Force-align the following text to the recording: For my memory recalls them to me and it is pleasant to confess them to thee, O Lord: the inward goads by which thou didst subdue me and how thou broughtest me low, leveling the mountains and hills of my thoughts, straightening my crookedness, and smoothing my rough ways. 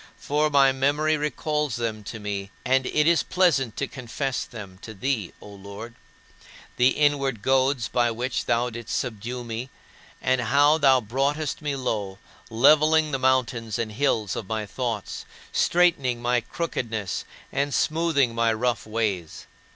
For 0.17 0.49
my 0.49 0.71
memory 0.71 1.15
recalls 1.15 1.75
them 1.75 2.03
to 2.05 2.19
me 2.19 2.49
and 2.65 2.87
it 2.87 3.05
is 3.05 3.21
pleasant 3.21 3.77
to 3.77 3.85
confess 3.87 4.45
them 4.45 4.79
to 4.81 4.95
thee, 4.95 5.31
O 5.39 5.47
Lord: 5.49 5.93
the 6.77 6.87
inward 6.87 7.43
goads 7.43 7.87
by 7.87 8.09
which 8.09 8.45
thou 8.45 8.71
didst 8.71 8.97
subdue 8.97 9.43
me 9.43 9.69
and 10.19 10.41
how 10.41 10.79
thou 10.79 11.01
broughtest 11.01 11.61
me 11.61 11.75
low, 11.75 12.17
leveling 12.49 13.11
the 13.11 13.19
mountains 13.19 13.77
and 13.77 13.91
hills 13.91 14.35
of 14.35 14.47
my 14.49 14.65
thoughts, 14.65 15.23
straightening 15.51 16.19
my 16.19 16.41
crookedness, 16.41 17.23
and 17.51 17.71
smoothing 17.71 18.33
my 18.33 18.51
rough 18.51 18.87
ways. 18.87 19.45